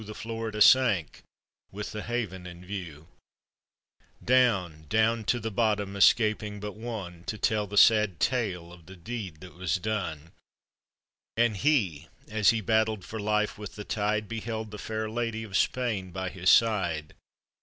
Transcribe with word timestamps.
The 0.03 0.15
Florida 0.15 0.63
sank, 0.63 1.21
with 1.71 1.91
the 1.91 2.01
haven 2.01 2.47
in 2.47 2.65
view— 2.65 3.07
I>own, 4.25 4.87
down 4.89 5.23
to 5.25 5.39
the 5.39 5.51
bottom, 5.51 5.95
escaping 5.95 6.59
but 6.59 6.75
one. 6.75 7.23
To 7.25 7.37
tell 7.37 7.67
the 7.67 7.77
sad 7.77 8.19
tale 8.19 8.73
of 8.73 8.87
the 8.87 8.95
deed 8.95 9.41
that 9.41 9.53
was 9.53 9.75
done. 9.75 10.31
And 11.37 11.55
he, 11.55 12.07
as 12.29 12.49
he 12.49 12.61
battled 12.61 13.05
for 13.05 13.19
life 13.19 13.59
with 13.59 13.75
the 13.75 13.85
tide. 13.85 14.27
Beheld 14.27 14.71
the 14.71 14.79
fair 14.79 15.07
lady 15.07 15.43
of 15.43 15.55
Spain 15.55 16.09
by 16.09 16.29
his 16.29 16.49
side. 16.49 17.13